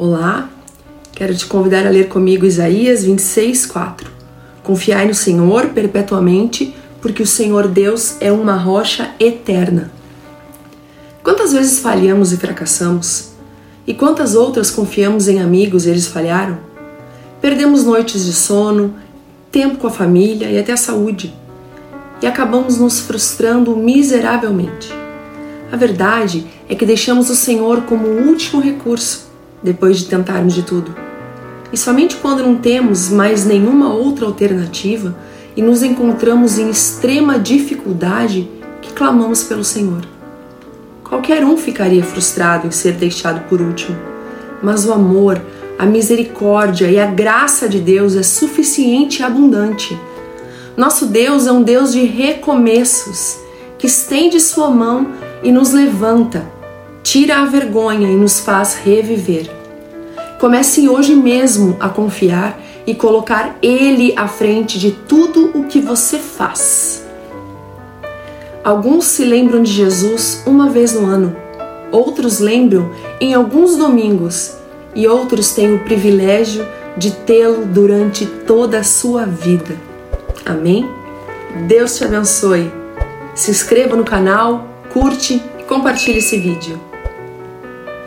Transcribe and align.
Olá, 0.00 0.48
quero 1.10 1.34
te 1.34 1.44
convidar 1.44 1.84
a 1.84 1.90
ler 1.90 2.06
comigo 2.06 2.46
Isaías 2.46 3.02
26, 3.02 3.66
4. 3.66 4.08
Confiai 4.62 5.08
no 5.08 5.12
Senhor 5.12 5.70
perpetuamente, 5.70 6.72
porque 7.02 7.20
o 7.20 7.26
Senhor 7.26 7.66
Deus 7.66 8.14
é 8.20 8.30
uma 8.30 8.54
rocha 8.54 9.10
eterna. 9.18 9.90
Quantas 11.20 11.52
vezes 11.52 11.80
falhamos 11.80 12.32
e 12.32 12.36
fracassamos? 12.36 13.30
E 13.88 13.92
quantas 13.92 14.36
outras 14.36 14.70
confiamos 14.70 15.26
em 15.26 15.40
amigos 15.40 15.84
e 15.84 15.90
eles 15.90 16.06
falharam? 16.06 16.60
Perdemos 17.40 17.82
noites 17.82 18.24
de 18.24 18.34
sono, 18.34 18.94
tempo 19.50 19.78
com 19.78 19.88
a 19.88 19.90
família 19.90 20.48
e 20.48 20.60
até 20.60 20.74
a 20.74 20.76
saúde. 20.76 21.34
E 22.22 22.26
acabamos 22.28 22.78
nos 22.78 23.00
frustrando 23.00 23.74
miseravelmente. 23.74 24.92
A 25.72 25.76
verdade 25.76 26.46
é 26.68 26.76
que 26.76 26.86
deixamos 26.86 27.28
o 27.30 27.34
Senhor 27.34 27.82
como 27.82 28.06
o 28.06 28.28
último 28.28 28.62
recurso 28.62 29.26
depois 29.62 29.98
de 29.98 30.06
tentarmos 30.06 30.54
de 30.54 30.62
tudo. 30.62 30.94
E 31.72 31.76
somente 31.76 32.16
quando 32.16 32.42
não 32.42 32.56
temos 32.56 33.10
mais 33.10 33.44
nenhuma 33.44 33.92
outra 33.92 34.24
alternativa 34.24 35.14
e 35.56 35.62
nos 35.62 35.82
encontramos 35.82 36.58
em 36.58 36.70
extrema 36.70 37.38
dificuldade 37.38 38.48
que 38.80 38.92
clamamos 38.92 39.44
pelo 39.44 39.64
Senhor. 39.64 40.02
Qualquer 41.04 41.44
um 41.44 41.56
ficaria 41.56 42.02
frustrado 42.02 42.66
em 42.66 42.70
ser 42.70 42.92
deixado 42.92 43.48
por 43.48 43.60
último, 43.60 43.96
mas 44.62 44.86
o 44.86 44.92
amor, 44.92 45.40
a 45.78 45.86
misericórdia 45.86 46.90
e 46.90 46.98
a 46.98 47.06
graça 47.06 47.68
de 47.68 47.80
Deus 47.80 48.14
é 48.14 48.22
suficiente 48.22 49.20
e 49.20 49.24
abundante. 49.24 49.98
Nosso 50.76 51.06
Deus 51.06 51.46
é 51.46 51.52
um 51.52 51.62
Deus 51.62 51.92
de 51.92 52.04
recomeços, 52.04 53.38
que 53.78 53.86
estende 53.86 54.38
sua 54.40 54.70
mão 54.70 55.08
e 55.42 55.50
nos 55.50 55.72
levanta 55.72 56.57
tira 57.02 57.38
a 57.38 57.44
vergonha 57.44 58.10
e 58.10 58.16
nos 58.16 58.40
faz 58.40 58.74
reviver. 58.74 59.50
Comece 60.38 60.88
hoje 60.88 61.14
mesmo 61.14 61.76
a 61.80 61.88
confiar 61.88 62.60
e 62.86 62.94
colocar 62.94 63.56
Ele 63.60 64.14
à 64.16 64.28
frente 64.28 64.78
de 64.78 64.92
tudo 64.92 65.50
o 65.54 65.64
que 65.64 65.80
você 65.80 66.18
faz. 66.18 67.04
Alguns 68.64 69.06
se 69.06 69.24
lembram 69.24 69.62
de 69.62 69.72
Jesus 69.72 70.42
uma 70.46 70.68
vez 70.68 70.92
no 70.92 71.06
ano, 71.06 71.34
outros 71.90 72.38
lembram 72.38 72.90
em 73.20 73.34
alguns 73.34 73.76
domingos 73.76 74.56
e 74.94 75.06
outros 75.06 75.52
têm 75.52 75.74
o 75.74 75.84
privilégio 75.84 76.66
de 76.96 77.12
tê-lo 77.12 77.64
durante 77.64 78.26
toda 78.26 78.80
a 78.80 78.84
sua 78.84 79.24
vida. 79.24 79.76
Amém? 80.44 80.88
Deus 81.66 81.96
te 81.96 82.04
abençoe. 82.04 82.70
Se 83.34 83.50
inscreva 83.50 83.96
no 83.96 84.04
canal, 84.04 84.66
curte 84.92 85.42
e 85.58 85.62
compartilhe 85.62 86.18
esse 86.18 86.38
vídeo. 86.38 86.87